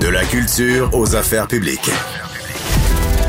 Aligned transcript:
De 0.00 0.08
la 0.08 0.24
culture 0.24 0.88
aux 0.94 1.14
affaires 1.14 1.46
publiques. 1.46 1.90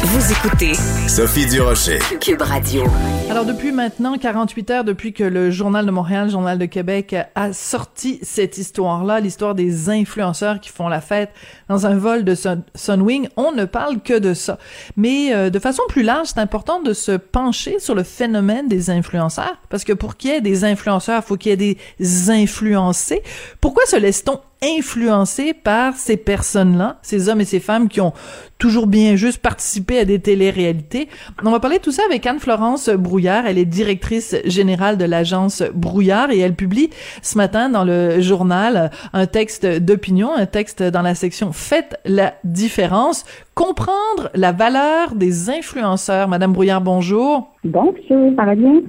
Vous 0.04 0.32
écoutez 0.32 0.74
Sophie 1.08 1.46
Durocher. 1.46 2.00
Cube 2.22 2.42
Radio. 2.42 2.84
Alors 3.30 3.44
depuis 3.44 3.74
maintenant 3.74 4.18
48 4.18 4.72
heures 4.72 4.84
depuis 4.86 5.12
que 5.12 5.26
le 5.26 5.52
Journal 5.52 5.86
de 5.86 5.92
Montréal, 5.92 6.26
le 6.26 6.32
Journal 6.32 6.58
de 6.58 6.66
Québec 6.66 7.14
a 7.36 7.52
sorti 7.52 8.20
cette 8.22 8.58
histoire-là, 8.58 9.20
l'histoire 9.20 9.54
des 9.54 9.90
influenceurs 9.90 10.62
qui 10.62 10.70
font 10.70 10.88
la 10.88 11.02
fête 11.02 11.32
dans 11.68 11.86
un 11.86 11.98
vol 11.98 12.24
de 12.24 12.36
Sunwing, 12.76 13.28
on 13.36 13.52
ne 13.52 13.66
parle 13.66 14.02
que 14.02 14.18
de 14.18 14.34
ça. 14.34 14.58
Mais 14.96 15.34
euh, 15.34 15.50
de 15.50 15.60
façon 15.60 15.84
plus 15.90 16.04
large, 16.04 16.28
c'est 16.28 16.40
important 16.40 16.82
de 16.82 16.94
se 16.94 17.12
pencher 17.12 17.80
sur 17.80 17.96
le 17.96 18.04
phénomène 18.04 18.70
des 18.70 18.90
influenceurs 18.90 19.58
parce 19.70 19.84
que 19.84 19.94
pour 19.94 20.16
qu'il 20.16 20.32
y 20.32 20.34
ait 20.36 20.42
des 20.42 20.64
influenceurs, 20.64 21.22
il 21.24 21.28
faut 21.28 21.36
qu'il 21.36 21.50
y 21.50 21.54
ait 21.54 21.76
des 22.00 22.30
influencés. 22.30 23.22
Pourquoi 23.60 23.86
se 23.86 23.98
laisse-t-on 23.98 24.40
influencé 24.64 25.54
par 25.54 25.96
ces 25.96 26.18
personnes-là, 26.18 27.00
ces 27.02 27.30
hommes 27.30 27.42
et 27.42 27.46
ces 27.46 27.60
femmes 27.60 27.90
qui 27.90 28.00
ont 28.00 28.14
toujours 28.60 28.86
bien 28.86 29.16
juste 29.16 29.40
participé 29.40 29.98
à 29.98 30.06
des 30.06 30.20
télé-réalités. 30.20 31.10
On 31.44 31.50
va 31.50 31.60
parler 31.60 31.80
de 31.80 31.82
tout 31.82 31.92
ça 31.92 32.04
avec 32.06 32.28
Anne-Florence 32.28 32.90
Brouillard. 32.90 33.48
Elle 33.48 33.58
est 33.58 33.66
directrice 33.66 34.36
générale 34.46 35.00
de 35.00 35.06
l'agence 35.06 35.64
Brouillard 35.74 36.30
et 36.30 36.38
elle 36.38 36.54
publie 36.54 36.92
ce 37.24 37.38
matin 37.38 37.70
dans 37.70 37.84
le 37.84 38.22
journal 38.22 38.92
un 39.14 39.26
texte 39.26 39.66
d'opinion, 39.66 40.32
un 40.36 40.46
texte 40.46 40.84
dans 40.84 41.02
la 41.02 41.16
section 41.16 41.52
Faites 41.54 42.00
la 42.06 42.36
différence 42.44 43.26
comprendre 43.56 44.30
la 44.36 44.52
valeur 44.52 45.16
des 45.16 45.50
influenceurs. 45.50 46.28
Madame 46.28 46.54
Brouillard, 46.54 46.82
bonjour. 46.82 47.52
Bonjour, 47.64 48.34
ça 48.36 48.46
va 48.46 48.56
bien? 48.56 48.82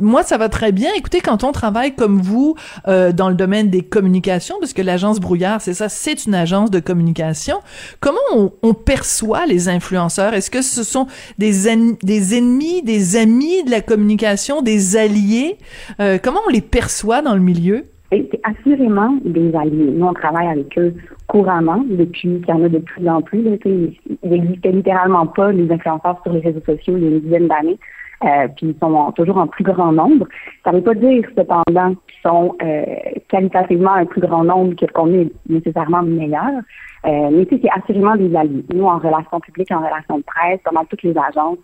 Moi, 0.00 0.22
ça 0.22 0.38
va 0.38 0.48
très 0.48 0.70
bien. 0.70 0.90
Écoutez, 0.96 1.20
quand 1.20 1.42
on 1.42 1.50
travaille 1.50 1.96
comme 1.96 2.20
vous 2.20 2.54
euh, 2.86 3.10
dans 3.10 3.28
le 3.28 3.34
domaine 3.34 3.70
des 3.70 3.82
communications, 3.82 4.54
parce 4.60 4.72
que 4.72 4.82
l'agence 4.82 5.18
Brouillard, 5.18 5.60
c'est 5.60 5.74
ça, 5.74 5.88
c'est 5.88 6.26
une 6.26 6.34
agence 6.34 6.70
de 6.70 6.78
communication, 6.78 7.56
comment 7.98 8.18
on, 8.32 8.52
on 8.62 8.72
perçoit 8.72 9.46
les 9.46 9.68
influenceurs? 9.68 10.32
Est-ce 10.32 10.48
que 10.48 10.62
ce 10.62 10.84
sont 10.84 11.08
des, 11.38 11.52
des 12.04 12.38
ennemis, 12.38 12.82
des 12.84 13.16
amis 13.16 13.64
de 13.64 13.70
la 13.72 13.80
communication, 13.80 14.62
des 14.62 14.96
alliés? 14.96 15.56
Euh, 15.98 16.18
comment 16.22 16.40
on 16.46 16.52
les 16.52 16.60
perçoit 16.60 17.22
dans 17.22 17.34
le 17.34 17.40
milieu? 17.40 17.86
C'est 18.12 18.40
assurément 18.44 19.16
des 19.24 19.52
alliés. 19.56 19.90
Nous, 19.92 20.06
on 20.06 20.14
travaille 20.14 20.46
avec 20.46 20.78
eux 20.78 20.94
couramment 21.26 21.84
depuis 21.88 22.40
qu'il 22.40 22.48
y 22.48 22.52
en 22.52 22.62
a 22.62 22.68
de 22.68 22.78
plus 22.78 23.08
en 23.08 23.22
plus. 23.22 23.42
Là, 23.42 23.56
il 23.64 23.96
n'existait 24.22 24.70
littéralement 24.70 25.26
pas 25.26 25.50
les 25.50 25.70
influenceurs 25.70 26.20
sur 26.22 26.32
les 26.32 26.40
réseaux 26.40 26.62
sociaux 26.64 26.94
il 26.96 27.02
y 27.02 27.06
a 27.06 27.10
une 27.10 27.20
dizaine 27.20 27.48
d'années. 27.48 27.78
Euh, 28.24 28.48
puis 28.54 28.68
ils 28.68 28.78
sont 28.78 29.12
toujours 29.12 29.38
en 29.38 29.46
plus 29.46 29.64
grand 29.64 29.92
nombre. 29.92 30.26
Ça 30.64 30.72
ne 30.72 30.76
veut 30.76 30.82
pas 30.82 30.94
dire 30.94 31.26
cependant 31.36 31.94
qu'ils 31.94 32.20
sont 32.22 32.54
euh, 32.62 32.84
qualitativement 33.28 33.94
un 33.94 34.04
plus 34.04 34.20
grand 34.20 34.44
nombre 34.44 34.74
que 34.74 34.86
qu'on 34.92 35.12
est 35.12 35.32
nécessairement 35.48 36.02
meilleur. 36.02 36.60
Euh, 37.06 37.30
mais 37.32 37.46
c'est 37.50 37.70
assurément 37.70 38.16
des 38.16 38.34
alliés. 38.36 38.64
Nous, 38.74 38.84
en 38.84 38.98
relations 38.98 39.40
publiques, 39.40 39.70
en 39.70 39.78
relations 39.78 40.18
de 40.18 40.24
presse, 40.24 40.60
pendant 40.64 40.84
toutes 40.84 41.02
les 41.02 41.16
agences 41.16 41.58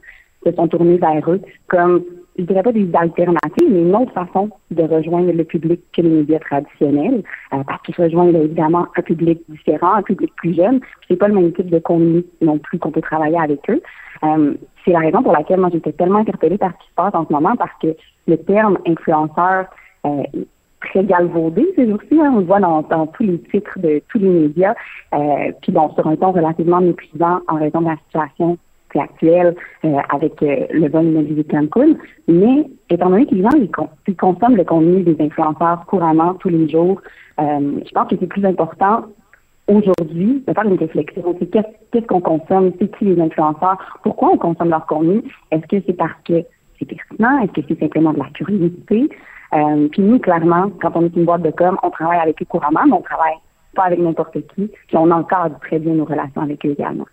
se 0.44 0.52
sont 0.52 0.68
tournées 0.68 0.96
vers 0.96 1.30
eux 1.30 1.40
comme 1.68 2.04
je 2.38 2.44
dirais 2.44 2.62
pas 2.62 2.72
des 2.72 2.88
alternatives, 2.94 3.68
mais 3.70 3.82
une 3.82 3.96
autre 3.96 4.12
façon 4.12 4.50
de 4.70 4.82
rejoindre 4.82 5.32
le 5.32 5.44
public 5.44 5.80
que 5.92 6.02
les 6.02 6.08
médias 6.08 6.38
traditionnels, 6.38 7.22
euh, 7.52 7.62
parce 7.66 7.82
qu'ils 7.82 7.94
rejoignent 7.96 8.34
évidemment 8.34 8.86
un 8.96 9.02
public 9.02 9.40
différent, 9.48 9.94
un 9.94 10.02
public 10.02 10.32
plus 10.36 10.54
jeune. 10.54 10.80
C'est 11.08 11.16
pas 11.16 11.28
le 11.28 11.34
même 11.34 11.52
type 11.52 11.70
de 11.70 11.78
contenu 11.78 12.24
non 12.42 12.58
plus 12.58 12.78
qu'on 12.78 12.90
peut 12.90 13.00
travailler 13.00 13.38
avec 13.38 13.60
eux. 13.70 13.80
Euh, 14.24 14.54
c'est 14.84 14.92
la 14.92 15.00
raison 15.00 15.22
pour 15.22 15.32
laquelle 15.32 15.60
moi 15.60 15.70
j'étais 15.72 15.92
tellement 15.92 16.20
interpellée 16.20 16.58
par 16.58 16.72
ce 16.72 16.84
qui 16.84 16.88
se 16.90 16.94
passe 16.94 17.14
en 17.14 17.26
ce 17.26 17.32
moment, 17.32 17.56
parce 17.56 17.72
que 17.80 17.88
le 18.26 18.36
terme 18.38 18.78
influenceur 18.86 19.66
euh, 20.04 20.22
très 20.80 21.04
galvaudé 21.04 21.66
ces 21.74 21.88
jours-ci. 21.88 22.20
Hein. 22.20 22.32
on 22.34 22.38
le 22.38 22.44
voit 22.44 22.60
dans, 22.60 23.06
tous 23.08 23.24
les 23.24 23.40
titres 23.40 23.78
de 23.78 24.02
tous 24.08 24.18
les 24.18 24.28
médias. 24.28 24.74
Euh, 25.14 25.52
puis 25.62 25.72
bon, 25.72 25.92
sur 25.94 26.06
un 26.06 26.16
ton 26.16 26.32
relativement 26.32 26.80
méprisant 26.80 27.40
en 27.48 27.56
raison 27.56 27.80
de 27.80 27.86
la 27.86 27.96
situation 27.96 28.58
actuelle 29.00 29.54
euh, 29.84 29.96
avec 30.08 30.42
euh, 30.42 30.66
le 30.70 30.88
vol 30.88 31.04
immobilier 31.04 31.42
de 31.42 31.50
Cancun. 31.50 31.94
Mais 32.28 32.66
étant 32.90 33.10
donné 33.10 33.26
que 33.26 33.34
les 33.34 33.42
gens 33.42 33.50
ils, 33.56 34.16
consomment 34.16 34.56
le 34.56 34.64
contenu 34.64 35.02
des 35.02 35.16
influenceurs 35.22 35.84
couramment 35.86 36.34
tous 36.34 36.48
les 36.48 36.68
jours, 36.68 37.00
euh, 37.40 37.80
je 37.84 37.90
pense 37.92 38.08
que 38.08 38.16
c'est 38.18 38.26
plus 38.26 38.44
important 38.44 39.04
aujourd'hui 39.68 40.42
de 40.46 40.52
faire 40.52 40.64
une 40.64 40.78
réflexion. 40.78 41.34
C'est 41.38 41.50
qu'est-ce 41.50 42.06
qu'on 42.06 42.20
consomme, 42.20 42.72
c'est 42.78 42.96
qui 42.96 43.06
les 43.06 43.20
influenceurs, 43.20 43.78
pourquoi 44.02 44.30
on 44.32 44.38
consomme 44.38 44.70
leur 44.70 44.86
contenu, 44.86 45.22
est-ce 45.50 45.66
que 45.66 45.82
c'est 45.86 45.96
parce 45.96 46.20
que 46.24 46.44
c'est 46.78 46.86
pertinent, 46.86 47.38
est-ce 47.40 47.52
que 47.52 47.66
c'est 47.68 47.80
simplement 47.80 48.12
de 48.12 48.18
la 48.18 48.30
curiosité? 48.34 49.08
puis 49.90 50.02
nous, 50.02 50.18
clairement, 50.18 50.70
quand 50.82 50.90
on 50.96 51.04
est 51.06 51.16
une 51.16 51.24
boîte 51.24 51.42
de 51.42 51.50
com, 51.50 51.78
on 51.82 51.90
travaille 51.90 52.18
avec 52.18 52.42
eux 52.42 52.44
couramment, 52.44 52.84
mais 52.84 52.92
on 52.92 53.00
travaille 53.00 53.36
pas 53.74 53.84
avec 53.84 53.98
n'importe 53.98 54.34
qui, 54.54 54.66
puis 54.88 54.96
on 54.96 55.10
encadre 55.10 55.58
très 55.60 55.78
bien 55.78 55.94
nos 55.94 56.04
relations 56.04 56.42
avec 56.42 56.64
eux 56.66 56.70
également. 56.70 57.06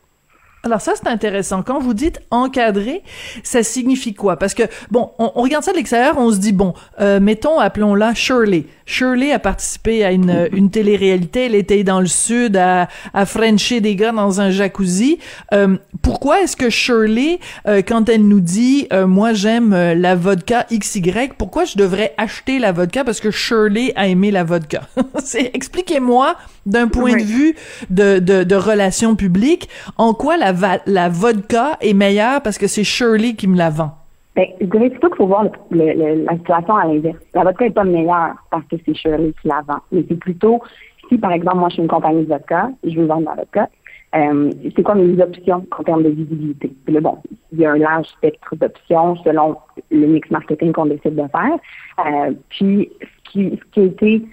Alors 0.66 0.80
ça, 0.80 0.94
c'est 0.96 1.10
intéressant. 1.10 1.62
Quand 1.62 1.80
vous 1.80 1.94
dites 1.94 2.22
encadrer, 2.32 3.04
ça 3.44 3.64
signifie 3.64 4.14
quoi? 4.14 4.38
Parce 4.38 4.54
que, 4.54 4.64
bon, 4.92 5.12
on, 5.20 5.28
regarde 5.42 5.66
ça 5.66 5.74
de 5.74 5.76
l'extérieur, 5.76 6.18
on 6.18 6.32
se 6.32 6.38
dit, 6.38 6.54
bon, 6.54 6.74
euh, 7.02 7.20
mettons, 7.20 7.60
appelons-la 7.60 8.14
Shirley. 8.14 8.64
Shirley 8.86 9.34
a 9.34 9.40
participé 9.40 10.06
à 10.06 10.14
une, 10.14 10.48
une 10.54 10.72
télé-réalité, 10.72 11.48
elle 11.48 11.56
était 11.56 11.84
dans 11.84 12.00
le 12.00 12.08
sud 12.08 12.56
à, 12.56 12.88
à 13.14 13.26
Frencher 13.26 13.82
des 13.82 13.98
gars 13.98 14.14
dans 14.14 14.40
un 14.40 14.52
jacuzzi. 14.52 15.20
Euh, 15.54 15.76
pourquoi 16.02 16.42
est-ce 16.42 16.56
que 16.56 16.70
Shirley, 16.70 17.42
euh, 17.68 17.82
quand 17.86 18.08
elle 18.08 18.26
nous 18.26 18.40
dit, 18.40 18.88
moi 19.06 19.34
j'aime 19.34 19.74
la 19.74 20.16
vodka 20.16 20.66
XY, 20.72 21.32
pourquoi 21.38 21.66
je 21.66 21.78
devrais 21.78 22.14
acheter 22.18 22.60
la 22.60 22.72
vodka? 22.72 23.04
Parce 23.04 23.20
que 23.20 23.32
Shirley 23.32 23.92
a 23.98 24.08
aimé 24.08 24.32
la 24.32 24.46
vodka? 24.46 24.84
Expliquez-moi, 25.54 26.38
d'un 26.66 26.88
point 26.88 27.18
de 27.18 27.24
vue 27.24 27.56
de, 27.90 28.20
de, 28.20 28.44
de 28.44 28.56
relations 28.56 29.16
publiques, 29.16 29.68
en 29.98 30.14
quoi 30.14 30.38
la 30.38 30.53
la, 30.86 31.10
vodka 31.10 31.78
est 31.82 31.94
meilleure 31.94 32.42
parce 32.42 32.58
que 32.58 32.68
c'est 32.68 32.84
Shirley 32.84 33.34
qui 33.34 33.48
me 33.48 33.58
la 33.58 33.70
vend? 33.70 33.92
Ben, 34.36 34.48
je 34.60 34.66
dirais 34.66 34.90
plutôt 34.90 35.08
qu'il 35.10 35.18
faut 35.18 35.28
voir 35.28 35.44
la 35.72 36.38
situation 36.38 36.76
à 36.76 36.86
l'inverse. 36.88 37.18
La 37.34 37.44
vodka 37.44 37.66
n'est 37.66 37.72
pas 37.72 37.84
meilleure 37.84 38.36
parce 38.50 38.66
que 38.66 38.76
c'est 38.86 38.94
Shirley 38.94 39.34
qui 39.42 39.48
la 39.48 39.62
vend. 39.68 39.80
Mais 39.92 40.04
c'est 40.08 40.20
plutôt, 40.20 40.62
si 41.10 41.18
par 41.18 41.32
exemple, 41.32 41.58
moi 41.58 41.70
je 41.70 41.74
suis 41.74 41.84
une 41.84 41.88
compagnie 41.88 42.24
de 42.24 42.30
vodka, 42.30 42.70
je 42.84 43.00
veux 43.00 43.06
vendre 43.06 43.26
ma 43.26 43.36
vodka, 43.36 43.70
euh, 44.16 44.52
c'est 44.76 44.84
quoi 44.84 44.96
mes 44.96 45.22
options 45.22 45.66
en 45.78 45.84
termes 45.84 46.04
de 46.04 46.10
visibilité? 46.10 46.72
Puis 46.86 47.00
bon, 47.00 47.18
il 47.52 47.60
y 47.60 47.66
a 47.66 47.72
un 47.72 47.78
large 47.78 48.08
spectre 48.08 48.56
d'options 48.56 49.16
selon 49.18 49.56
le 49.90 50.06
mix 50.06 50.30
marketing 50.30 50.72
qu'on 50.72 50.86
décide 50.86 51.16
de 51.16 51.28
faire. 51.28 51.58
Euh, 52.06 52.34
puis, 52.50 52.90
ce 53.34 53.40
qui 53.40 53.80
a 53.80 53.82
été 53.82 54.24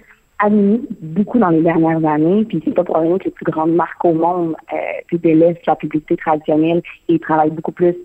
admis 0.43 0.81
beaucoup 1.01 1.39
dans 1.39 1.49
les 1.49 1.61
dernières 1.61 2.03
années, 2.05 2.45
puis 2.45 2.61
c'est 2.63 2.73
pas 2.73 2.83
pour 2.83 2.97
rien 2.97 3.17
que 3.17 3.25
les 3.25 3.31
plus 3.31 3.45
grandes 3.45 3.75
marques 3.75 4.03
au 4.03 4.13
monde 4.13 4.55
euh, 4.73 5.17
délaissent 5.17 5.65
la 5.67 5.75
publicité 5.75 6.17
traditionnelle 6.17 6.81
et 7.09 7.19
travaillent 7.19 7.51
beaucoup 7.51 7.71
plus 7.71 7.95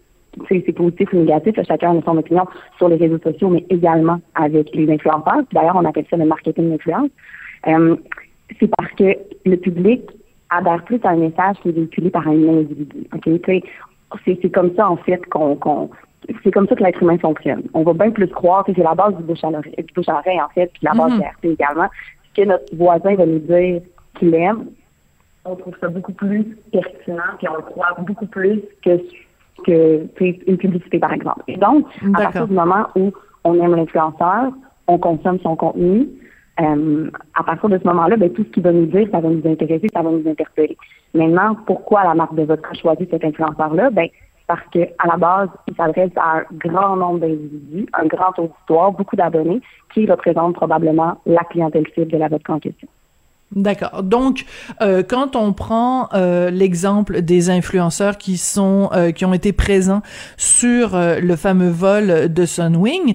c'est 0.49 0.73
positif 0.73 1.13
ou 1.13 1.17
négatif, 1.17 1.55
chacun 1.67 1.97
a 1.97 2.03
son 2.03 2.19
opinion 2.19 2.45
sur 2.77 2.89
les 2.89 2.97
réseaux 2.97 3.19
sociaux, 3.19 3.49
mais 3.49 3.65
également 3.71 4.21
avec 4.35 4.75
les 4.75 4.91
influenceurs. 4.93 5.43
D'ailleurs, 5.53 5.77
on 5.77 5.85
appelle 5.85 6.05
ça 6.11 6.17
le 6.17 6.27
marketing 6.27 6.71
d'influence. 6.71 7.11
Euh, 7.67 7.97
c'est 8.61 8.71
parce 8.77 8.93
que 8.93 9.17
le 9.45 9.57
public 9.57 10.03
adhère 10.51 10.85
plus 10.85 11.01
à 11.05 11.11
un 11.11 11.17
message 11.17 11.57
qui 11.63 11.71
est 11.71 11.73
véhiculé 11.73 12.11
par 12.11 12.29
un 12.29 12.33
individu. 12.33 13.07
C'est 14.25 14.53
comme 14.53 14.75
ça, 14.77 14.91
en 14.91 14.97
fait, 14.97 15.25
qu'on 15.27 15.91
c'est 16.43 16.51
comme 16.51 16.67
ça 16.67 16.75
que 16.75 16.83
l'être 16.83 17.03
humain 17.03 17.19
fonctionne. 17.19 17.63
On 17.75 17.83
va 17.83 17.93
bien 17.93 18.11
plus 18.11 18.29
croire 18.29 18.65
que 18.65 18.73
c'est 18.75 18.83
la 18.83 18.95
base 18.95 19.15
du 19.17 19.23
bouche 19.23 19.45
à 19.45 19.51
l'oreille, 19.51 20.41
en 20.41 20.49
fait, 20.55 20.71
puis 20.73 20.83
la 20.83 20.93
base 20.93 21.13
mm 21.13 21.21
-hmm. 21.21 21.53
également 21.53 21.89
que 22.37 22.43
notre 22.43 22.75
voisin 22.77 23.15
va 23.15 23.27
nous 23.27 23.39
dire 23.39 23.81
qu'il 24.19 24.35
aime, 24.35 24.67
on 25.45 25.57
trouve 25.57 25.75
ça 25.81 25.89
beaucoup 25.89 26.13
plus 26.13 26.57
pertinent, 26.73 27.35
puis 27.39 27.49
on 27.49 27.57
le 27.57 27.63
croit 27.63 27.97
beaucoup 27.99 28.27
plus 28.27 28.61
que, 28.85 29.01
que 29.65 30.07
une 30.47 30.57
publicité, 30.57 30.99
par 30.99 31.13
exemple. 31.13 31.43
Et 31.49 31.57
donc, 31.57 31.87
à 32.15 32.23
partir 32.23 32.49
du 32.49 32.55
moment 32.55 32.87
où 32.97 33.13
on 33.45 33.55
aime 33.55 33.77
l'influenceur, 33.77 34.53
on 34.89 34.99
consomme 34.99 35.39
son 35.41 35.57
contenu, 35.57 36.09
euh, 36.61 37.11
à 37.35 37.45
partir 37.45 37.69
de 37.69 37.79
ce 37.79 37.85
moment-là, 37.85 38.17
ben, 38.17 38.31
tout 38.33 38.45
ce 38.45 38.49
qu'il 38.49 38.63
va 38.63 38.73
nous 38.73 38.87
dire, 38.87 39.09
ça 39.13 39.21
va 39.21 39.29
nous 39.29 39.47
intéresser, 39.47 39.89
ça 39.93 40.03
va 40.03 40.11
nous 40.11 40.27
interpeller. 40.29 40.77
Maintenant, 41.15 41.57
pourquoi 41.67 42.05
la 42.05 42.15
marque 42.15 42.35
de 42.35 42.43
votre 42.43 42.69
a 42.71 42.75
choisi 42.75 43.07
cet 43.11 43.25
influenceur-là? 43.25 43.91
Ben, 43.91 44.09
parce 44.47 44.63
que 44.73 44.81
à 44.99 45.07
la 45.09 45.17
base, 45.17 45.49
il 45.69 45.75
s'adresse 45.75 46.13
à 46.17 46.39
un 46.39 46.45
grand 46.53 46.97
nombre 46.97 47.21
d'individus, 47.21 47.87
un 47.93 48.07
grand 48.07 48.39
auditoire, 48.39 48.93
beaucoup 48.93 49.17
d'abonnés, 49.17 49.61
qui 49.93 50.07
représentent 50.07 50.55
probablement 50.55 51.21
la 51.27 51.43
clientèle 51.45 51.87
cible 51.95 52.13
de 52.13 52.19
la 52.19 52.29
vodka 52.29 52.53
en 52.53 52.61
question. 52.61 52.89
D'accord. 53.53 54.03
Donc, 54.03 54.45
euh, 54.81 55.05
quand 55.07 55.37
on 55.37 55.53
prend 55.53 56.09
euh, 56.13 56.51
l'exemple 56.51 57.23
des 57.23 57.49
influenceurs 57.49 58.19
qui 58.19 58.39
sont 58.39 58.91
euh, 58.93 59.13
qui 59.13 59.25
ont 59.25 59.33
été 59.33 59.53
présents 59.53 60.03
sur 60.37 60.97
le 60.97 61.37
fameux 61.37 61.71
vol 61.71 62.33
de 62.33 62.45
Sunwing, 62.45 63.15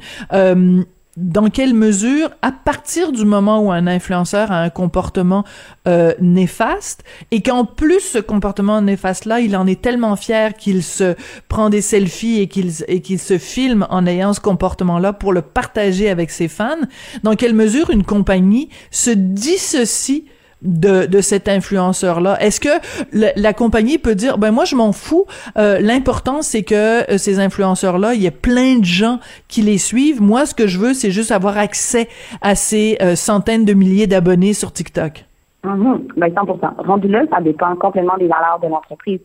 dans 1.17 1.49
quelle 1.49 1.73
mesure, 1.73 2.29
à 2.41 2.51
partir 2.51 3.11
du 3.11 3.25
moment 3.25 3.61
où 3.61 3.71
un 3.71 3.85
influenceur 3.85 4.51
a 4.51 4.61
un 4.61 4.69
comportement 4.69 5.43
euh, 5.87 6.13
néfaste, 6.21 7.03
et 7.31 7.41
qu'en 7.41 7.65
plus 7.65 7.99
ce 7.99 8.17
comportement 8.17 8.81
néfaste-là, 8.81 9.41
il 9.41 9.55
en 9.57 9.67
est 9.67 9.81
tellement 9.81 10.15
fier 10.15 10.55
qu'il 10.55 10.83
se 10.83 11.15
prend 11.49 11.69
des 11.69 11.81
selfies 11.81 12.39
et 12.39 12.47
qu'il 12.47 12.71
et 12.87 13.01
qu'il 13.01 13.19
se 13.19 13.37
filme 13.37 13.85
en 13.89 14.05
ayant 14.05 14.33
ce 14.33 14.39
comportement-là 14.39 15.13
pour 15.13 15.33
le 15.33 15.41
partager 15.41 16.09
avec 16.09 16.31
ses 16.31 16.47
fans, 16.47 16.77
dans 17.23 17.35
quelle 17.35 17.53
mesure 17.53 17.89
une 17.89 18.03
compagnie 18.03 18.69
se 18.89 19.11
dissocie 19.11 20.25
de, 20.61 21.05
de 21.05 21.21
cet 21.21 21.47
influenceur-là? 21.47 22.41
Est-ce 22.41 22.59
que 22.59 22.69
la, 23.13 23.53
compagnie 23.53 23.97
peut 23.97 24.15
dire, 24.15 24.37
ben 24.37 24.51
moi 24.51 24.65
je 24.65 24.75
m'en 24.75 24.91
fous, 24.91 25.25
euh, 25.57 25.79
l'important 25.79 26.41
c'est 26.41 26.63
que 26.63 27.09
euh, 27.11 27.17
ces 27.17 27.39
influenceurs-là, 27.39 28.13
il 28.13 28.21
y 28.21 28.27
a 28.27 28.31
plein 28.31 28.79
de 28.79 28.85
gens 28.85 29.19
qui 29.47 29.61
les 29.61 29.77
suivent. 29.77 30.21
Moi, 30.21 30.45
ce 30.45 30.55
que 30.55 30.67
je 30.67 30.79
veux, 30.79 30.93
c'est 30.93 31.11
juste 31.11 31.31
avoir 31.31 31.57
accès 31.57 32.07
à 32.41 32.55
ces 32.55 32.97
euh, 33.01 33.15
centaines 33.15 33.65
de 33.65 33.73
milliers 33.73 34.07
d'abonnés 34.07 34.53
sur 34.53 34.71
TikTok. 34.71 35.25
Mm 35.63 35.97
Ben 36.17 36.33
100 36.33 36.59
Rendu 36.85 37.07
là, 37.07 37.23
ça 37.31 37.39
dépend 37.41 37.75
complètement 37.75 38.17
des 38.17 38.27
valeurs 38.27 38.59
de 38.61 38.67
l'entreprise. 38.67 39.19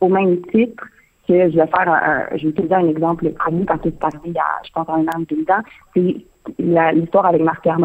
Au 0.00 0.08
même 0.08 0.40
titre 0.52 0.84
que 1.28 1.50
je 1.50 1.56
vais 1.56 1.66
faire 1.66 1.88
un, 1.88 2.36
je 2.36 2.44
vais 2.44 2.50
utiliser 2.50 2.74
un 2.74 2.88
exemple 2.88 3.30
connu 3.44 3.64
parce 3.64 3.80
que 3.80 3.90
c'est 3.90 4.04
arrivé 4.04 4.22
il 4.26 4.32
y 4.32 4.38
a, 4.38 4.44
je 4.64 4.72
pense, 4.72 4.88
un 4.88 5.02
an 5.02 5.20
ou 5.20 5.24
deux 5.24 5.44
ans. 5.52 5.62
C'est 5.94 6.16
l'histoire 6.94 7.26
avec 7.26 7.42
Marc-Pierre. 7.42 7.78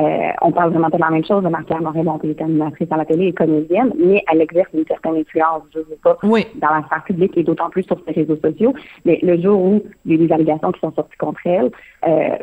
Euh, 0.00 0.32
on 0.40 0.52
parle 0.52 0.70
vraiment 0.70 0.88
de 0.88 0.96
la 0.96 1.10
même 1.10 1.24
chose. 1.24 1.42
Marc-Pierre 1.42 1.82
Morin, 1.82 2.02
bon, 2.02 2.18
est 2.22 2.40
animatrice 2.40 2.90
à 2.90 2.96
la 2.96 3.04
télé 3.04 3.26
et 3.26 3.32
comédienne, 3.32 3.92
mais 3.98 4.22
elle 4.32 4.40
exerce 4.40 4.70
une 4.72 4.86
certaine 4.86 5.16
influence, 5.16 5.62
je 5.74 5.80
ne 5.80 5.84
sais 5.84 5.98
pas, 6.02 6.16
dans 6.22 6.74
la 6.74 6.82
sphère 6.86 7.04
publique 7.04 7.36
et 7.36 7.42
d'autant 7.42 7.68
plus 7.68 7.82
sur 7.82 8.00
ses 8.06 8.12
réseaux 8.12 8.36
sociaux. 8.36 8.72
Mais 9.04 9.18
le 9.22 9.40
jour 9.40 9.60
où 9.60 9.82
il 10.06 10.12
y 10.12 10.14
a 10.14 10.22
eu 10.22 10.26
des 10.26 10.32
allégations 10.32 10.72
qui 10.72 10.80
sont 10.80 10.92
sorties 10.92 11.16
contre 11.18 11.40
elle, 11.44 11.70
euh, 12.06 12.36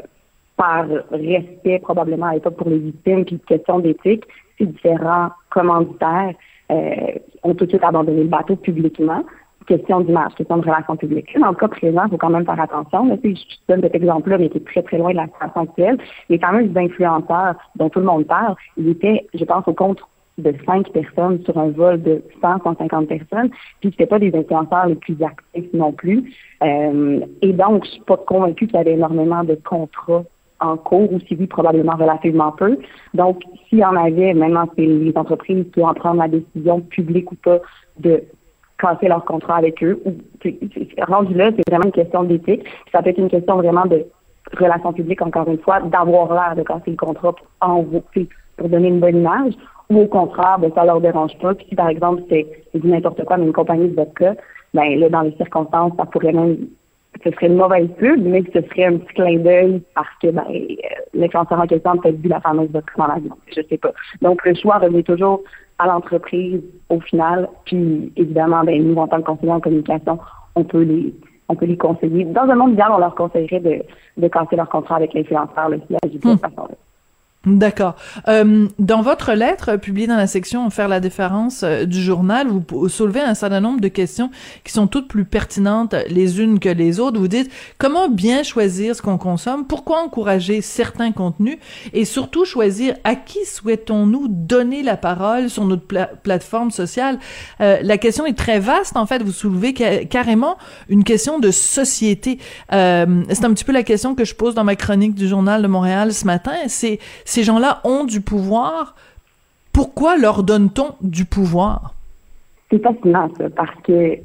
par 0.56 0.86
respect 1.12 1.80
probablement 1.80 2.28
à 2.28 2.34
l'époque 2.34 2.58
pour 2.58 2.70
les 2.70 2.80
victimes, 2.80 3.26
puis 3.26 3.40
question 3.40 3.80
d'éthique, 3.80 4.26
ces 4.58 4.66
différents 4.66 5.30
commanditaires 5.50 6.34
euh, 6.72 7.12
ont 7.44 7.54
tout 7.54 7.66
de 7.66 7.70
suite 7.70 7.84
abandonné 7.84 8.24
le 8.24 8.30
bateau 8.30 8.56
publiquement. 8.56 9.24
Question 9.68 10.00
d'image, 10.02 10.34
question 10.36 10.58
de 10.58 10.62
relations 10.62 10.96
publiques. 10.96 11.38
Dans 11.38 11.50
le 11.50 11.56
cas 11.56 11.68
présent, 11.68 12.04
il 12.06 12.12
faut 12.12 12.18
quand 12.18 12.30
même 12.30 12.46
faire 12.46 12.60
attention. 12.60 13.06
Là, 13.06 13.16
je 13.24 13.30
donne 13.68 13.82
cet 13.82 13.96
exemple-là, 13.96 14.38
mais 14.38 14.50
qui 14.50 14.58
est 14.58 14.66
très, 14.66 14.82
très 14.82 14.98
loin 14.98 15.12
de 15.12 15.18
la 15.18 15.26
situation 15.26 15.62
actuelle. 15.62 15.98
Les 16.30 16.40
fameux 16.40 16.70
influenceurs 16.76 17.56
dont 17.76 17.90
tout 17.90 18.00
le 18.00 18.06
monde 18.06 18.26
parle, 18.26 18.56
ils 18.78 18.90
étaient, 18.90 19.28
je 19.34 19.44
pense, 19.44 19.68
au 19.68 19.74
compte 19.74 20.00
de 20.38 20.54
cinq 20.66 20.90
personnes 20.92 21.44
sur 21.44 21.58
un 21.58 21.70
vol 21.70 22.02
de 22.02 22.24
100, 22.42 22.64
150 22.64 23.08
personnes, 23.08 23.50
puis 23.82 23.90
c'était 23.92 24.06
pas 24.06 24.20
des 24.20 24.34
influenceurs 24.36 24.86
les 24.86 24.96
plus 24.96 25.18
actifs 25.24 25.74
non 25.74 25.92
plus. 25.92 26.32
Euh, 26.64 27.22
et 27.42 27.54
donc, 27.54 27.86
je 27.86 27.92
suis 27.92 28.02
pas 28.02 28.18
convaincue 28.18 28.68
qu'il 28.68 28.76
y 28.76 28.80
avait 28.80 28.94
énormément 28.94 29.44
de 29.44 29.56
contrats 29.56 30.24
en 30.60 30.78
cours 30.78 31.12
ou 31.12 31.20
si 31.22 31.36
oui, 31.36 31.48
probablement 31.48 31.96
relativement 31.96 32.52
peu. 32.52 32.78
Donc, 33.14 33.42
s'il 33.68 33.80
y 33.80 33.86
en 33.86 33.96
avait, 33.96 34.34
maintenant, 34.34 34.68
c'est 34.76 34.86
les 34.86 35.14
entreprises 35.16 35.66
qui 35.74 35.80
vont 35.80 35.94
prendre 35.94 36.20
la 36.20 36.28
décision 36.28 36.82
publique 36.82 37.32
ou 37.32 37.36
pas 37.36 37.60
de 38.00 38.24
casser 38.80 39.08
leur 39.08 39.26
contrat 39.26 39.58
avec 39.58 39.84
eux. 39.84 40.02
Rendu 41.08 41.34
là, 41.34 41.52
c'est 41.56 41.70
vraiment 41.70 41.86
une 41.86 41.92
question 41.92 42.24
d'éthique. 42.24 42.64
Ça 42.92 43.02
peut 43.02 43.10
être 43.10 43.18
une 43.18 43.30
question 43.30 43.58
vraiment 43.58 43.86
de 43.86 44.06
relations 44.58 44.94
publiques, 44.94 45.22
encore 45.22 45.48
une 45.48 45.60
fois, 45.60 45.82
d'avoir 45.82 46.34
l'air 46.34 46.56
de 46.56 46.64
casser 46.64 46.92
le 46.92 46.96
contrat 46.96 47.34
pour, 47.34 47.48
en, 47.62 47.84
pour 47.84 48.70
donner 48.70 48.88
une 48.88 49.00
bonne 49.00 49.18
image, 49.18 49.54
ou 49.90 50.02
au 50.02 50.08
contraire, 50.08 50.58
ben, 50.60 50.72
ça 50.74 50.86
leur 50.86 51.02
dérange 51.02 51.38
pas. 51.40 51.54
Puis 51.54 51.68
si, 51.70 51.76
par 51.76 51.90
exemple, 51.90 52.24
c'est 52.30 52.46
n'importe 52.84 53.24
quoi, 53.26 53.38
mais 53.38 53.46
une 53.46 53.54
compagnie 53.54 53.90
de 53.90 53.96
vodka, 53.96 54.36
ben 54.74 55.00
là, 55.00 55.10
dans 55.10 55.22
les 55.22 55.36
circonstances, 55.36 55.94
ça 55.98 56.06
pourrait 56.06 56.34
même 56.34 56.58
ce 57.24 57.32
serait 57.32 57.48
une 57.48 57.56
mauvaise 57.56 57.90
pub, 57.98 58.24
mais 58.24 58.44
ce 58.54 58.62
serait 58.62 58.86
un 58.86 58.98
petit 58.98 59.14
clin 59.16 59.40
d'œil 59.40 59.82
parce 59.96 60.08
que 60.22 60.28
ben, 60.28 60.44
euh, 60.50 60.76
l'influenceur 61.14 61.60
en 61.60 61.66
question 61.66 61.98
peut-être 61.98 62.20
vu 62.20 62.30
la 62.30 62.40
fameuse 62.42 62.70
vodka 62.70 62.94
dans 62.98 63.08
l'avion. 63.08 63.36
Je 63.56 63.62
sais 63.68 63.78
pas. 63.78 63.92
Donc, 64.22 64.46
le 64.46 64.54
choix 64.54 64.78
revient 64.78 65.04
toujours 65.04 65.42
à 65.80 65.88
l'entreprise 65.88 66.62
au 66.90 67.00
final. 67.00 67.50
Puis, 67.66 68.12
évidemment, 68.16 68.64
ben, 68.64 68.82
nous, 68.84 68.96
en 68.96 69.08
tant 69.08 69.22
que 69.22 69.28
conseillers 69.28 69.52
en 69.52 69.60
communication, 69.60 70.20
on 70.56 70.64
peut 70.64 70.84
les 70.84 71.14
on 71.50 71.56
peut 71.56 71.66
les 71.66 71.78
conseiller. 71.78 72.26
Dans 72.26 72.42
un 72.42 72.56
monde 72.56 72.74
idéal, 72.74 72.92
on 72.92 72.98
leur 72.98 73.16
conseillerait 73.16 73.62
de, 73.62 73.82
de 74.18 74.28
casser 74.28 74.58
leur 74.58 74.68
contrat 74.68 74.98
avec 74.98 75.14
l'influenceur, 75.14 75.70
là, 75.70 75.78
s'il 75.88 75.98
agit 76.04 76.18
de 76.18 76.22
cette 76.22 76.34
hmm. 76.34 76.38
façon-là. 76.40 76.76
D'accord. 77.48 77.96
Euh, 78.28 78.68
dans 78.78 79.02
votre 79.02 79.32
lettre 79.32 79.78
publiée 79.78 80.08
dans 80.08 80.18
la 80.18 80.28
section 80.28 80.70
Faire 80.70 80.90
la 80.90 81.00
différence 81.00 81.64
euh, 81.64 81.86
du 81.86 82.02
journal, 82.02 82.48
vous 82.48 82.90
soulevez 82.90 83.22
un 83.22 83.36
certain 83.36 83.62
nombre 83.62 83.80
de 83.80 83.88
questions 83.88 84.32
qui 84.64 84.74
sont 84.74 84.88
toutes 84.88 85.08
plus 85.08 85.24
pertinentes 85.24 85.96
les 86.10 86.42
unes 86.42 86.60
que 86.60 86.70
les 86.70 87.00
autres. 87.00 87.20
Vous 87.20 87.30
dites 87.30 87.50
comment 87.78 88.10
bien 88.10 88.44
choisir 88.44 88.96
ce 88.96 89.02
qu'on 89.02 89.18
consomme, 89.18 89.66
pourquoi 89.66 90.04
encourager 90.04 90.62
certains 90.62 91.12
contenus 91.12 91.58
et 91.94 92.04
surtout 92.04 92.44
choisir 92.44 92.96
à 93.04 93.16
qui 93.16 93.46
souhaitons-nous 93.46 94.28
donner 94.28 94.84
la 94.84 94.98
parole 94.98 95.50
sur 95.50 95.64
notre 95.66 95.86
plateforme 96.22 96.72
sociale? 96.72 97.20
Euh, 97.62 97.78
la 97.82 97.98
question 97.98 98.26
est 98.26 98.38
très 98.38 98.60
vaste 98.60 98.98
en 98.98 99.06
fait. 99.06 99.24
Vous 99.24 99.32
soulevez 99.32 99.74
carrément 99.74 100.58
une 100.90 101.04
question 101.04 101.40
de 101.40 101.52
société. 101.52 102.40
Euh, 102.74 103.24
c'est 103.30 103.46
un 103.46 103.54
petit 103.54 103.64
peu 103.64 103.72
la 103.72 103.84
question 103.84 104.16
que 104.16 104.26
je 104.26 104.36
pose 104.36 104.54
dans 104.54 104.66
ma 104.66 104.76
chronique 104.76 105.16
du 105.16 105.28
journal 105.28 105.62
de 105.62 105.68
Montréal 105.68 106.14
ce 106.14 106.26
matin. 106.26 106.54
C'est 106.68 107.00
ces 107.38 107.44
gens-là 107.44 107.82
ont 107.84 108.04
du 108.04 108.22
pouvoir. 108.22 108.96
Pourquoi 109.72 110.18
leur 110.18 110.42
donne-t-on 110.42 110.96
du 111.02 111.24
pouvoir? 111.24 111.94
C'est 112.72 112.82
fascinant, 112.82 113.30
ça, 113.38 113.48
parce 113.52 113.80
que 113.84 114.18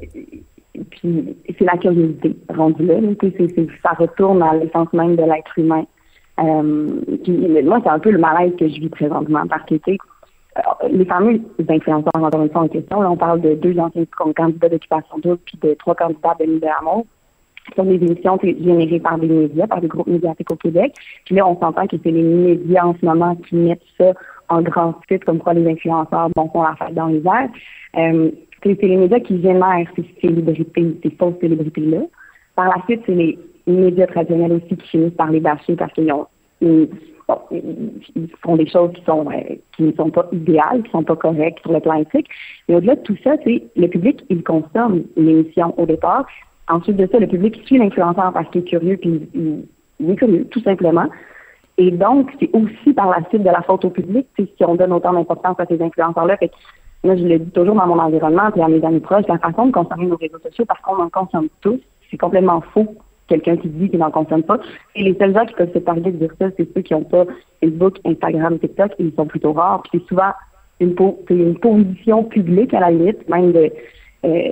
c'est 0.73 1.61
la 1.61 1.77
curiosité 1.77 2.35
rendue 2.49 2.87
là. 2.87 2.95
ça 3.83 3.91
retourne 3.99 4.43
à 4.43 4.55
l'essence 4.55 4.91
même 4.95 5.15
de 5.17 5.25
l'être 5.25 5.59
humain. 5.59 5.85
Euh, 6.39 7.63
moi, 7.65 7.81
c'est 7.85 7.91
un 7.91 7.99
peu 7.99 8.13
le 8.13 8.19
malaise 8.19 8.55
que 8.59 8.67
je 8.67 8.81
vis 8.81 8.89
présentement 8.89 9.47
parce 9.47 9.67
que, 9.67 9.75
euh, 9.75 10.61
les 10.91 11.05
fameux 11.05 11.39
influenceurs, 11.69 12.13
encore 12.15 12.41
une 12.41 12.51
fois, 12.51 12.63
en 12.63 12.69
question, 12.69 13.03
là, 13.03 13.11
on 13.11 13.19
parle 13.19 13.43
de 13.43 13.53
deux 13.57 13.79
anciens 13.79 14.05
candidats 14.35 14.71
d'occupation 14.71 15.19
double 15.19 15.39
puis 15.45 15.59
de 15.61 15.75
trois 15.75 15.95
candidats 15.95 16.35
de 16.41 16.61
l'amour 16.63 17.05
sont 17.77 17.85
des 17.85 17.95
émissions 17.95 18.39
générées 18.43 19.01
par 19.01 19.19
des 19.19 19.29
médias, 19.29 19.67
par 19.67 19.81
des 19.81 19.89
groupes 19.89 20.07
médiatiques 20.07 20.51
au 20.51 20.57
Québec. 20.57 20.95
Puis 21.25 21.35
là, 21.35 21.47
on 21.47 21.59
s'entend 21.59 21.87
que 21.87 21.97
c'est 22.03 22.11
les 22.11 22.23
médias 22.23 22.85
en 22.85 22.95
ce 23.01 23.05
moment 23.05 23.35
qui 23.37 23.57
mettent 23.57 23.83
ça 23.99 24.13
en 24.49 24.63
grand 24.63 24.95
titre, 25.09 25.27
comme 25.27 25.39
quoi 25.39 25.55
les 25.55 25.71
influenceurs 25.71 26.29
bon, 26.37 26.49
font 26.51 26.63
la 26.63 26.77
fête 26.77 26.95
dans 26.95 27.07
les 27.07 27.23
airs. 27.25 27.49
Euh, 27.97 28.31
c'est 28.63 28.83
les 28.83 28.97
médias 28.97 29.21
qui 29.21 29.41
génèrent 29.43 29.87
ces 29.97 30.05
célébrités, 30.21 30.97
ces 31.03 31.11
fausses 31.11 31.39
célébrités-là. 31.41 32.03
Par 32.55 32.67
la 32.67 32.83
suite, 32.85 33.03
c'est 33.07 33.15
les 33.15 33.39
médias 33.67 34.07
traditionnels 34.07 34.53
aussi 34.53 34.77
qui 34.77 34.89
finissent 34.89 35.15
par 35.15 35.31
les 35.31 35.41
bâcher 35.41 35.75
parce 35.75 35.93
qu'ils 35.93 36.13
ont 36.13 36.27
ils, 36.61 38.29
font 38.43 38.57
des 38.57 38.69
choses 38.69 38.93
qui 38.93 39.03
sont 39.05 39.27
euh, 39.31 39.55
qui 39.77 39.85
ne 39.85 39.93
sont 39.93 40.11
pas 40.11 40.29
idéales, 40.33 40.83
qui 40.83 40.91
sont 40.91 41.03
pas 41.03 41.17
correctes 41.17 41.61
sur 41.61 41.73
le 41.73 41.81
plan 41.81 41.95
éthique. 41.95 42.29
Mais 42.69 42.77
au-delà 42.77 42.97
de 42.97 43.03
tout 43.03 43.17
ça, 43.25 43.37
c'est 43.45 43.63
le 43.77 43.87
public, 43.89 44.23
il 44.29 44.43
consomme 44.43 45.05
l'émission 45.17 45.75
au 45.79 45.87
départ, 45.87 46.27
Ensuite 46.69 46.97
de 46.97 47.09
ça, 47.11 47.19
le 47.19 47.27
public 47.27 47.61
suit 47.67 47.79
l'influenceur 47.79 48.33
parce 48.33 48.49
qu'il 48.51 48.63
est 48.63 48.65
curieux, 48.65 48.97
puis 48.97 49.29
il, 49.35 50.11
est 50.11 50.17
curieux, 50.17 50.47
tout 50.51 50.61
simplement. 50.61 51.07
Et 51.79 51.91
donc, 51.91 52.31
c'est 52.39 52.51
aussi 52.53 52.93
par 52.93 53.11
la 53.11 53.27
suite 53.29 53.43
de 53.43 53.51
la 53.51 53.63
faute 53.63 53.85
au 53.85 53.91
public, 53.91 54.27
si 54.37 54.49
on 54.61 54.75
donne 54.75 54.93
autant 54.93 55.13
d'importance 55.13 55.59
à 55.59 55.67
ces 55.67 55.81
influenceurs-là. 55.83 56.37
Fait 56.37 56.51
moi, 57.05 57.17
je 57.17 57.25
le 57.25 57.39
dis 57.41 57.51
toujours 57.51 57.75
dans 57.75 57.87
mon 57.87 57.99
environnement, 57.99 58.51
puis 58.53 58.63
à 58.63 58.69
mes 58.69 58.85
amis 58.85 59.01
proches, 59.01 59.27
la 59.29 59.39
façon 59.39 59.67
de 59.67 59.73
consommer 59.73 60.07
nos 60.07 60.17
réseaux 60.17 60.39
sociaux, 60.39 60.65
parce 60.67 60.81
qu'on 60.83 61.03
en 61.03 61.09
consomme 61.09 61.49
tous, 61.61 61.81
c'est 62.11 62.17
complètement 62.17 62.61
faux. 62.73 62.95
Quelqu'un 63.27 63.57
qui 63.57 63.69
dit 63.69 63.89
qu'il 63.89 63.99
n'en 63.99 64.11
consomme 64.11 64.43
pas. 64.43 64.59
Et 64.95 65.03
les 65.03 65.15
seuls 65.15 65.35
gens 65.35 65.47
qui 65.47 65.55
peuvent 65.55 65.73
se 65.73 65.79
parler 65.79 66.03
de 66.03 66.11
dire 66.11 66.33
ça, 66.39 66.49
c'est 66.57 66.73
ceux 66.73 66.83
qui 66.83 66.93
n'ont 66.93 67.03
pas 67.03 67.25
Facebook, 67.61 67.99
Instagram, 68.05 68.59
TikTok, 68.59 68.93
ils 68.99 69.13
sont 69.15 69.27
plutôt 69.27 69.53
rares. 69.53 69.83
C'est 69.91 70.07
souvent 70.07 70.33
une, 70.81 70.95
une 71.31 71.59
position 71.59 72.25
publique 72.25 72.75
à 72.75 72.81
la 72.81 72.91
limite, 72.91 73.29
même 73.29 73.53
de, 73.53 73.73
euh, 74.25 74.51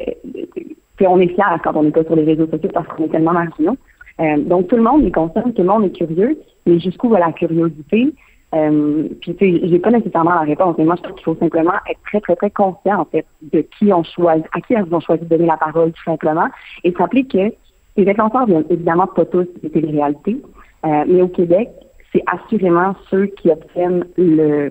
on 1.06 1.18
est 1.18 1.28
fiers 1.28 1.60
quand 1.62 1.76
on 1.76 1.82
n'est 1.82 1.90
pas 1.90 2.04
sur 2.04 2.16
les 2.16 2.24
réseaux 2.24 2.46
sociaux 2.46 2.70
parce 2.72 2.86
qu'on 2.88 3.04
est 3.04 3.08
tellement 3.08 3.32
marginaux. 3.32 3.76
Euh, 4.20 4.36
donc, 4.38 4.68
tout 4.68 4.76
le 4.76 4.82
monde 4.82 5.04
est 5.04 5.10
conscient, 5.10 5.42
tout 5.42 5.62
le 5.62 5.64
monde 5.64 5.84
est 5.84 5.96
curieux, 5.96 6.38
mais 6.66 6.78
jusqu'où 6.78 7.08
va 7.08 7.18
la 7.18 7.32
curiosité? 7.32 8.12
Euh, 8.54 9.08
puis, 9.20 9.34
tu 9.36 9.60
sais, 9.60 9.68
j'ai 9.68 9.78
pas 9.78 9.90
nécessairement 9.90 10.34
la 10.34 10.40
réponse, 10.40 10.74
mais 10.76 10.84
moi, 10.84 10.96
je 10.96 11.02
pense 11.02 11.14
qu'il 11.14 11.24
faut 11.24 11.36
simplement 11.36 11.72
être 11.88 12.00
très, 12.06 12.20
très, 12.20 12.36
très 12.36 12.50
conscient, 12.50 13.00
en 13.00 13.04
fait, 13.04 13.24
de 13.52 13.60
qui 13.78 13.92
on 13.92 14.02
choisit, 14.02 14.46
à 14.52 14.60
qui 14.60 14.74
on 14.76 15.00
choisi 15.00 15.22
de 15.22 15.28
donner 15.28 15.46
la 15.46 15.56
parole, 15.56 15.92
tout 15.92 16.04
simplement, 16.04 16.48
et 16.84 16.90
se 16.90 16.98
rappeler 16.98 17.24
que 17.24 17.52
les 17.96 18.08
influenceurs 18.08 18.46
viennent 18.46 18.64
évidemment 18.68 19.06
pas 19.06 19.24
tous 19.24 19.46
des 19.62 19.70
téléréalités, 19.70 20.42
euh, 20.84 21.04
mais 21.06 21.22
au 21.22 21.28
Québec, 21.28 21.68
c'est 22.12 22.22
assurément 22.26 22.94
ceux 23.08 23.26
qui 23.26 23.50
obtiennent 23.50 24.04
le 24.16 24.70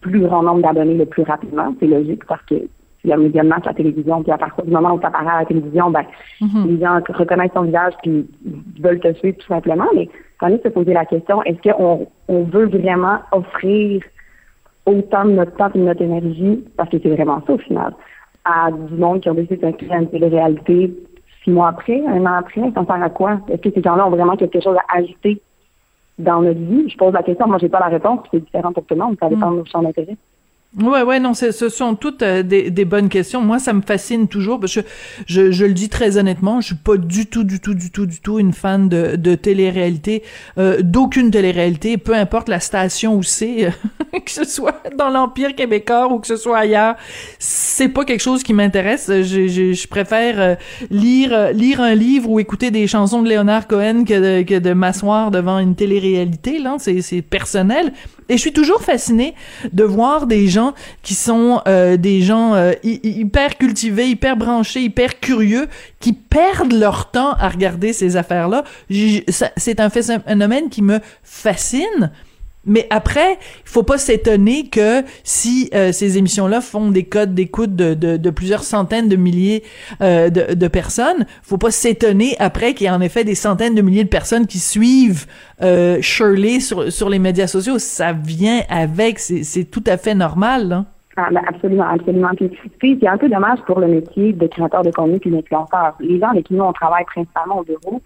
plus 0.00 0.20
grand 0.20 0.42
nombre 0.42 0.62
d'abonnés 0.62 0.94
le 0.94 1.06
plus 1.06 1.22
rapidement. 1.22 1.74
C'est 1.78 1.86
logique 1.86 2.24
parce 2.26 2.42
que 2.46 2.54
il 3.04 3.10
y 3.10 3.12
a 3.12 3.16
média 3.16 3.42
de 3.42 3.48
match 3.48 3.64
à 3.64 3.70
la 3.70 3.74
télévision, 3.74 4.22
puis 4.22 4.32
à 4.32 4.38
partir 4.38 4.64
du 4.64 4.70
moment 4.70 4.92
où 4.92 5.00
tu 5.00 5.06
apparais 5.06 5.30
à 5.30 5.40
la 5.40 5.46
télévision, 5.46 5.90
ben, 5.90 6.04
mhm. 6.40 6.66
les 6.68 6.80
gens 6.80 7.00
reconnaissent 7.08 7.52
ton 7.54 7.62
visage 7.62 7.94
puis 8.02 8.26
veulent 8.80 9.00
te 9.00 9.12
suivre 9.14 9.38
tout 9.38 9.46
simplement. 9.46 9.86
Mais 9.94 10.08
quand 10.38 10.50
on 10.50 10.58
se 10.62 10.68
poser 10.68 10.92
la 10.92 11.06
question, 11.06 11.42
est-ce 11.44 11.60
qu'on 11.62 12.06
on 12.28 12.42
veut 12.44 12.66
vraiment 12.66 13.18
offrir 13.32 14.02
autant 14.86 15.24
de 15.24 15.32
notre 15.32 15.56
temps 15.56 15.70
et 15.74 15.78
de 15.78 15.84
notre 15.84 16.02
énergie, 16.02 16.64
parce 16.76 16.90
que 16.90 16.98
c'est 17.02 17.10
vraiment 17.10 17.42
ça 17.46 17.52
au 17.52 17.58
final, 17.58 17.94
à 18.44 18.70
du 18.70 18.94
monde 18.94 19.20
qui 19.20 19.30
ont 19.30 19.34
décidé 19.34 19.56
de 19.56 19.70
créer 19.70 19.98
une 19.98 20.08
télé-réalité 20.08 20.92
six 21.44 21.50
mois 21.50 21.68
après, 21.68 22.02
un 22.06 22.24
an 22.26 22.38
après, 22.38 22.62
ça 22.74 22.84
sert 22.84 23.02
à 23.02 23.10
quoi? 23.10 23.40
Est-ce 23.48 23.62
que 23.62 23.70
ces 23.70 23.82
gens-là 23.82 24.06
ont 24.06 24.10
vraiment 24.10 24.36
quelque 24.36 24.60
chose 24.60 24.76
à 24.76 24.98
ajouter 24.98 25.40
dans 26.18 26.42
notre 26.42 26.60
vie? 26.60 26.88
Je 26.88 26.96
pose 26.96 27.12
la 27.12 27.22
question, 27.22 27.46
moi 27.46 27.58
j'ai 27.58 27.68
pas 27.68 27.80
la 27.80 27.86
réponse, 27.86 28.20
c'est 28.30 28.40
différent 28.40 28.72
pour 28.72 28.84
tout 28.84 28.94
le 28.94 29.00
monde, 29.00 29.16
ça 29.20 29.28
dépend 29.28 29.52
de 29.52 29.58
nos 29.58 29.64
champs 29.64 29.82
d'intérêt. 29.82 30.16
Ouais, 30.78 31.02
ouais, 31.02 31.18
non, 31.18 31.34
ce 31.34 31.50
sont 31.50 31.96
toutes 31.96 32.22
euh, 32.22 32.44
des, 32.44 32.84
bonnes 32.84 33.08
questions. 33.08 33.42
Moi, 33.42 33.58
ça 33.58 33.72
me 33.72 33.82
fascine 33.82 34.28
toujours 34.28 34.60
parce 34.60 34.76
que 34.76 34.80
je, 35.26 35.50
je, 35.50 35.64
le 35.64 35.74
dis 35.74 35.88
très 35.88 36.16
honnêtement, 36.16 36.60
je 36.60 36.66
suis 36.66 36.74
pas 36.76 36.96
du 36.96 37.26
tout, 37.26 37.42
du 37.42 37.58
tout, 37.58 37.74
du 37.74 37.90
tout, 37.90 38.06
du 38.06 38.20
tout 38.20 38.38
une 38.38 38.52
fan 38.52 38.88
de, 38.88 39.16
de 39.16 39.34
télé-réalité, 39.34 40.22
euh, 40.58 40.80
d'aucune 40.80 41.32
télé-réalité, 41.32 41.98
peu 41.98 42.14
importe 42.14 42.48
la 42.48 42.60
station 42.60 43.16
où 43.16 43.24
c'est, 43.24 43.72
que 44.24 44.30
ce 44.30 44.44
soit 44.44 44.82
dans 44.96 45.08
l'Empire 45.08 45.54
québécois 45.54 46.12
ou 46.12 46.18
que 46.18 46.26
ce 46.26 46.36
soit 46.36 46.58
ailleurs, 46.58 46.96
c'est 47.38 47.88
pas 47.88 48.04
quelque 48.04 48.22
chose 48.22 48.42
qui 48.42 48.52
m'intéresse. 48.52 49.06
Je, 49.08 49.46
je, 49.48 49.72
je, 49.72 49.88
préfère 49.88 50.56
lire 50.90 51.52
lire 51.52 51.80
un 51.80 51.94
livre 51.94 52.30
ou 52.30 52.40
écouter 52.40 52.70
des 52.70 52.86
chansons 52.86 53.22
de 53.22 53.28
Léonard 53.28 53.66
Cohen 53.66 54.04
que 54.04 54.40
de, 54.40 54.42
que 54.42 54.58
de 54.58 54.72
m'asseoir 54.72 55.30
devant 55.30 55.58
une 55.58 55.74
télé-réalité. 55.74 56.58
Là, 56.58 56.76
c'est 56.78 57.22
personnel. 57.22 57.92
Et 58.28 58.36
je 58.36 58.40
suis 58.40 58.52
toujours 58.52 58.82
fascinée 58.82 59.34
de 59.72 59.82
voir 59.82 60.28
des 60.28 60.46
gens 60.46 60.72
qui 61.02 61.14
sont 61.14 61.62
euh, 61.66 61.96
des 61.96 62.22
gens 62.22 62.54
euh, 62.54 62.72
hyper 62.84 63.58
cultivés, 63.58 64.08
hyper 64.08 64.36
branchés, 64.36 64.82
hyper 64.82 65.18
curieux, 65.18 65.66
qui 65.98 66.12
perdent 66.12 66.72
leur 66.72 67.10
temps 67.10 67.32
à 67.32 67.48
regarder 67.48 67.92
ces 67.92 68.16
affaires-là. 68.16 68.62
C'est 69.56 69.80
un 69.80 69.90
phénomène 69.90 70.70
qui 70.70 70.82
me 70.82 71.00
fascine. 71.24 72.12
Mais 72.66 72.86
après, 72.90 73.32
il 73.32 73.68
faut 73.68 73.82
pas 73.82 73.96
s'étonner 73.96 74.68
que 74.68 75.02
si 75.24 75.70
euh, 75.74 75.92
ces 75.92 76.18
émissions-là 76.18 76.60
font 76.60 76.90
des 76.90 77.04
codes 77.04 77.34
d'écoute 77.34 77.74
de, 77.74 77.94
de, 77.94 78.18
de, 78.18 78.30
plusieurs 78.30 78.64
centaines 78.64 79.08
de 79.08 79.16
milliers 79.16 79.62
euh, 80.02 80.28
de, 80.28 80.54
de, 80.54 80.68
personnes, 80.68 81.24
faut 81.42 81.56
pas 81.56 81.70
s'étonner 81.70 82.36
après 82.38 82.74
qu'il 82.74 82.84
y 82.84 82.90
ait 82.90 82.92
en 82.92 83.00
effet 83.00 83.24
des 83.24 83.34
centaines 83.34 83.74
de 83.74 83.80
milliers 83.80 84.04
de 84.04 84.10
personnes 84.10 84.46
qui 84.46 84.58
suivent 84.58 85.26
euh, 85.62 86.02
Shirley 86.02 86.60
sur, 86.60 86.92
sur 86.92 87.08
les 87.08 87.18
médias 87.18 87.46
sociaux. 87.46 87.78
Ça 87.78 88.12
vient 88.12 88.60
avec, 88.68 89.18
c'est 89.18 89.64
tout 89.64 89.84
à 89.86 89.96
fait 89.96 90.14
normal. 90.14 90.72
Hein? 90.72 90.86
Ah, 91.16 91.28
ben 91.32 91.42
absolument, 91.46 91.88
absolument. 91.88 92.30
Puis, 92.78 92.98
c'est 93.00 93.08
un 93.08 93.18
peu 93.18 93.28
dommage 93.28 93.58
pour 93.66 93.80
le 93.80 93.88
métier 93.88 94.32
de 94.32 94.46
créateur 94.46 94.82
de 94.82 94.90
contenu 94.90 95.18
puis 95.18 95.30
d'influenceur. 95.30 95.94
Les 96.00 96.20
gens 96.20 96.28
avec 96.28 96.46
qui 96.46 96.54
nous 96.54 96.62
on 96.62 96.72
travaille 96.72 97.04
principalement 97.04 97.58
au 97.58 97.64
bureau, 97.64 98.00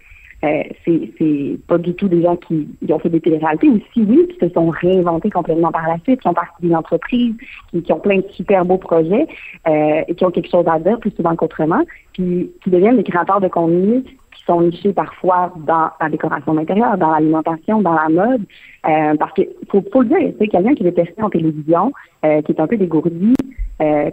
euh, 0.45 0.63
c'est 0.85 1.57
pas 1.67 1.77
du 1.77 1.93
tout 1.93 2.07
des 2.07 2.21
gens 2.21 2.35
qui, 2.35 2.67
ont 2.89 2.99
fait 2.99 3.09
des 3.09 3.19
télé-réalités, 3.19 3.69
ou 3.69 3.79
si 3.93 4.01
oui, 4.01 4.27
qui 4.27 4.45
se 4.45 4.53
sont 4.53 4.69
réinventés 4.69 5.29
complètement 5.29 5.71
par 5.71 5.87
la 5.87 5.97
suite, 6.03 6.21
qui 6.21 6.27
ont 6.27 6.33
parti 6.33 6.67
des 6.67 6.75
entreprises, 6.75 7.33
qui, 7.71 7.81
qui 7.81 7.91
ont 7.91 7.99
plein 7.99 8.17
de 8.17 8.27
super 8.31 8.63
beaux 8.65 8.77
projets 8.77 9.27
euh, 9.67 10.01
et 10.07 10.13
qui 10.13 10.25
ont 10.25 10.31
quelque 10.31 10.49
chose 10.49 10.65
à 10.67 10.79
dire 10.79 10.99
plus 10.99 11.11
souvent 11.11 11.35
qu'autrement, 11.35 11.81
puis 12.13 12.51
qui 12.63 12.69
deviennent 12.69 12.97
des 12.97 13.03
créateurs 13.03 13.41
de 13.41 13.47
contenu 13.47 14.03
qui 14.03 14.43
sont 14.45 14.61
nichés 14.61 14.93
parfois 14.93 15.51
dans 15.65 15.89
la 15.99 16.09
décoration 16.09 16.53
d'intérieur, 16.53 16.97
dans 16.97 17.11
l'alimentation, 17.11 17.81
dans 17.81 17.93
la 17.93 18.09
mode, 18.09 18.41
euh, 18.87 19.15
parce 19.17 19.33
qu'il 19.33 19.47
faut, 19.71 19.83
faut 19.91 20.01
le 20.01 20.09
dire, 20.09 20.33
c'est 20.37 20.47
quelqu'un 20.47 20.75
qui 20.75 20.85
est 20.85 20.91
testé 20.91 21.23
en 21.23 21.29
télévision, 21.29 21.91
euh, 22.23 22.41
qui 22.41 22.51
est 22.51 22.59
un 22.59 22.67
peu 22.67 22.77
dégourdi, 22.77 23.33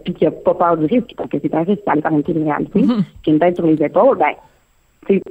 puis 0.04 0.14
qui 0.14 0.26
a 0.26 0.30
pas 0.30 0.54
peur 0.54 0.76
du 0.76 0.86
risque, 0.86 1.14
parce 1.16 1.28
que 1.28 1.36
c'est 1.42 1.54
un 1.54 1.62
risque 1.62 1.84
d'aller 1.86 2.00
faire 2.00 2.12
une 2.12 2.22
télé-réalité, 2.22 2.80
mm-hmm. 2.80 3.04
qui 3.22 3.30
a 3.30 3.32
une 3.34 3.38
tête 3.38 3.56
sur 3.56 3.66
les 3.66 3.80
épaules, 3.82 4.18
ben 4.18 4.32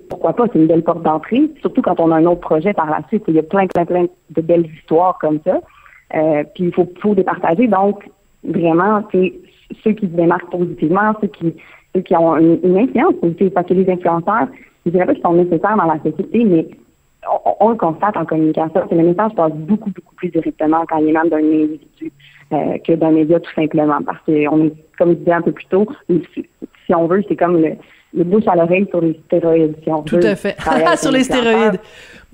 pourquoi 0.09 0.33
pas, 0.33 0.45
c'est 0.51 0.59
une 0.59 0.67
belle 0.67 0.83
porte 0.83 1.01
d'entrée, 1.01 1.49
surtout 1.61 1.81
quand 1.81 1.99
on 1.99 2.11
a 2.11 2.17
un 2.17 2.25
autre 2.25 2.41
projet 2.41 2.73
par 2.73 2.89
la 2.89 3.01
suite. 3.07 3.23
Il 3.27 3.35
y 3.35 3.39
a 3.39 3.43
plein, 3.43 3.67
plein, 3.67 3.85
plein 3.85 4.05
de 4.29 4.41
belles 4.41 4.67
histoires 4.77 5.17
comme 5.19 5.39
ça. 5.45 5.59
Euh, 6.13 6.43
puis 6.53 6.65
il 6.65 6.73
faut, 6.73 6.87
faut 7.01 7.13
les 7.13 7.23
partager. 7.23 7.67
Donc, 7.67 8.09
vraiment, 8.43 9.03
c'est 9.11 9.33
ceux 9.83 9.93
qui 9.93 10.07
se 10.07 10.11
démarquent 10.11 10.49
positivement, 10.49 11.13
ceux 11.21 11.27
qui, 11.27 11.53
ceux 11.95 12.01
qui 12.01 12.15
ont 12.15 12.37
une, 12.37 12.77
influence 12.77 13.15
positive, 13.15 13.51
parce 13.51 13.67
que 13.67 13.73
les 13.73 13.89
influenceurs, 13.89 14.47
je 14.85 14.91
dirais 14.91 15.05
pas 15.05 15.13
qu'ils 15.13 15.23
sont 15.23 15.33
nécessaires 15.33 15.77
dans 15.77 15.85
la 15.85 15.99
société, 15.99 16.43
mais 16.43 16.67
on, 17.59 17.69
le 17.69 17.75
constate 17.75 18.17
en 18.17 18.25
communication, 18.25 18.87
que 18.87 18.95
le 18.95 19.03
message 19.03 19.33
passe 19.35 19.53
beaucoup, 19.53 19.91
beaucoup 19.91 20.15
plus 20.15 20.29
directement 20.29 20.83
quand 20.87 20.97
il 20.97 21.09
est 21.09 21.13
même 21.13 21.29
d'un 21.29 21.37
individu 21.37 22.11
euh, 22.51 22.77
que 22.79 22.93
d'un 22.93 23.11
média 23.11 23.39
tout 23.39 23.53
simplement. 23.53 24.01
Parce 24.03 24.19
qu'on 24.25 24.65
est, 24.65 24.73
comme 24.97 25.09
je 25.11 25.15
disais 25.15 25.33
un 25.33 25.41
peu 25.41 25.51
plus 25.51 25.67
tôt, 25.67 25.87
si 26.09 26.95
on 26.95 27.07
veut, 27.07 27.23
c'est 27.27 27.35
comme 27.35 27.61
le, 27.61 27.75
le 28.13 28.23
bouche 28.23 28.47
à 28.47 28.55
l'oreille 28.55 28.87
sur 28.89 29.01
les 29.01 29.19
stéroïdes, 29.25 29.75
si 29.83 29.89
on 29.89 30.01
Tout 30.03 30.19
à 30.21 30.35
fait. 30.35 30.57
sur 30.97 31.11
les 31.11 31.23
stéroïdes. 31.23 31.79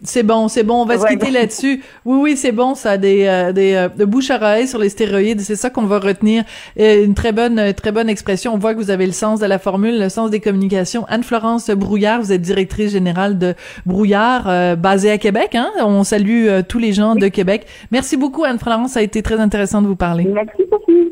C'est 0.04 0.22
bon, 0.22 0.48
c'est 0.48 0.64
bon, 0.64 0.84
on 0.84 0.86
va 0.86 1.00
se 1.00 1.08
quitter 1.08 1.32
là-dessus. 1.32 1.82
Oui, 2.06 2.20
oui, 2.22 2.38
c'est 2.38 2.52
bon, 2.52 2.76
ça, 2.76 2.98
des, 2.98 3.26
euh, 3.26 3.52
des 3.52 3.74
euh, 3.74 3.90
de 3.90 4.06
bouche 4.06 4.30
à 4.30 4.36
oreille 4.36 4.68
sur 4.68 4.78
les 4.78 4.90
stéroïdes, 4.90 5.42
c'est 5.42 5.56
ça 5.56 5.72
qu'on 5.72 5.86
va 5.86 5.98
retenir. 5.98 6.44
une 6.76 7.16
très 7.16 7.32
bonne, 7.32 7.74
très 7.74 7.92
bonne 7.92 8.08
expression. 8.08 8.54
On 8.54 8.60
voit 8.60 8.76
que 8.76 8.80
vous 8.80 8.92
avez 8.92 9.08
le 9.08 9.12
sens 9.12 9.40
de 9.40 9.48
la 9.48 9.58
formule, 9.58 10.00
le 10.00 10.10
sens 10.10 10.30
des 10.30 10.40
communications. 10.40 11.06
Anne-Florence 11.10 11.72
Brouillard, 11.72 12.22
vous 12.22 12.32
êtes 12.32 12.42
directrice 12.42 12.92
générale 12.92 13.40
de 13.40 13.56
Brouillard, 13.88 14.48
euh, 14.48 14.76
basée 14.76 15.10
à 15.10 15.18
Québec. 15.18 15.56
Hein? 15.56 15.70
On 15.84 16.04
salue 16.04 16.48
tous 16.70 16.80
les 16.80 16.94
gens 16.94 17.16
de 17.16 17.28
Québec. 17.28 17.66
Merci 17.92 18.18
beaucoup, 18.18 18.44
Anne-Florence. 18.44 18.92
Ça 18.92 19.00
a 19.00 19.04
été 19.04 19.24
très 19.24 19.40
intéressant 19.40 19.82
de 19.82 19.88
vous 19.88 19.96
parler. 19.96 20.26
Merci, 20.26 20.64
Sophie. 20.70 21.12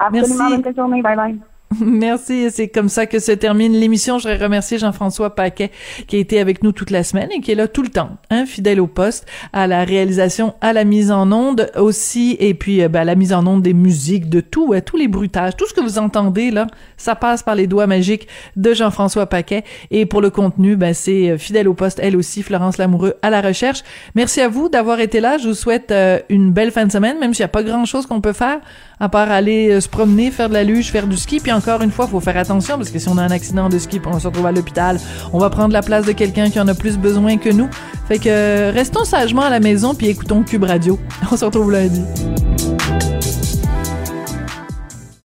Absolument. 0.00 0.48
Merci. 0.50 0.62
Bonne 0.62 0.74
journée. 0.74 1.02
Bye 1.02 1.16
bye. 1.16 1.38
Merci. 1.80 2.50
C'est 2.50 2.68
comme 2.68 2.88
ça 2.88 3.06
que 3.06 3.18
se 3.18 3.32
termine 3.32 3.72
l'émission. 3.72 4.18
Je 4.18 4.28
voudrais 4.28 4.44
remercier 4.44 4.78
Jean-François 4.78 5.34
Paquet 5.34 5.70
qui 6.06 6.16
a 6.16 6.18
été 6.18 6.38
avec 6.38 6.62
nous 6.62 6.72
toute 6.72 6.90
la 6.90 7.02
semaine 7.02 7.30
et 7.32 7.40
qui 7.40 7.50
est 7.50 7.56
là 7.56 7.66
tout 7.66 7.82
le 7.82 7.88
temps, 7.88 8.10
hein, 8.30 8.46
fidèle 8.46 8.80
au 8.80 8.86
poste, 8.86 9.26
à 9.52 9.66
la 9.66 9.84
réalisation, 9.84 10.54
à 10.60 10.72
la 10.72 10.84
mise 10.84 11.10
en 11.10 11.30
onde 11.32 11.70
aussi, 11.76 12.36
et 12.38 12.54
puis 12.54 12.82
euh, 12.82 12.88
ben, 12.88 13.00
à 13.00 13.04
la 13.04 13.14
mise 13.16 13.32
en 13.32 13.46
onde 13.46 13.62
des 13.62 13.72
musiques, 13.72 14.28
de 14.28 14.40
tout, 14.40 14.72
à 14.72 14.80
tous 14.80 14.96
les 14.96 15.08
bruitages, 15.08 15.56
tout 15.56 15.66
ce 15.66 15.74
que 15.74 15.80
vous 15.80 15.98
entendez 15.98 16.50
là, 16.50 16.66
ça 16.96 17.16
passe 17.16 17.42
par 17.42 17.54
les 17.54 17.66
doigts 17.66 17.86
magiques 17.86 18.28
de 18.54 18.72
Jean-François 18.72 19.26
Paquet. 19.26 19.64
Et 19.90 20.06
pour 20.06 20.20
le 20.20 20.30
contenu, 20.30 20.76
ben 20.76 20.94
c'est 20.94 21.30
euh, 21.30 21.38
fidèle 21.38 21.68
au 21.68 21.74
poste, 21.74 21.98
elle 22.02 22.16
aussi, 22.16 22.42
Florence 22.42 22.78
Lamoureux 22.78 23.14
à 23.22 23.30
la 23.30 23.40
recherche. 23.40 23.82
Merci 24.14 24.40
à 24.40 24.48
vous 24.48 24.68
d'avoir 24.68 25.00
été 25.00 25.20
là. 25.20 25.38
Je 25.38 25.48
vous 25.48 25.54
souhaite 25.54 25.90
euh, 25.90 26.20
une 26.28 26.52
belle 26.52 26.70
fin 26.70 26.86
de 26.86 26.92
semaine, 26.92 27.18
même 27.18 27.34
s'il 27.34 27.42
n'y 27.42 27.46
a 27.46 27.48
pas 27.48 27.64
grand-chose 27.64 28.06
qu'on 28.06 28.20
peut 28.20 28.32
faire 28.32 28.60
à 28.98 29.08
part 29.08 29.30
aller 29.30 29.80
se 29.80 29.88
promener, 29.88 30.30
faire 30.30 30.48
de 30.48 30.54
la 30.54 30.64
luge, 30.64 30.90
faire 30.90 31.06
du 31.06 31.16
ski, 31.16 31.40
puis 31.40 31.52
encore 31.52 31.82
une 31.82 31.90
fois, 31.90 32.06
faut 32.06 32.20
faire 32.20 32.36
attention 32.36 32.76
parce 32.76 32.90
que 32.90 32.98
si 32.98 33.08
on 33.08 33.18
a 33.18 33.22
un 33.22 33.30
accident 33.30 33.68
de 33.68 33.78
ski, 33.78 34.00
on 34.06 34.18
se 34.18 34.26
retrouve 34.26 34.46
à 34.46 34.52
l'hôpital, 34.52 34.98
on 35.32 35.38
va 35.38 35.50
prendre 35.50 35.72
la 35.72 35.82
place 35.82 36.06
de 36.06 36.12
quelqu'un 36.12 36.50
qui 36.50 36.60
en 36.60 36.68
a 36.68 36.74
plus 36.74 36.96
besoin 36.98 37.36
que 37.36 37.50
nous. 37.50 37.68
Fait 38.08 38.18
que 38.18 38.72
restons 38.72 39.04
sagement 39.04 39.42
à 39.42 39.50
la 39.50 39.60
maison 39.60 39.94
puis 39.94 40.08
écoutons 40.08 40.42
Cube 40.42 40.64
Radio. 40.64 40.98
On 41.30 41.36
se 41.36 41.44
retrouve 41.44 41.72
lundi. 41.72 42.02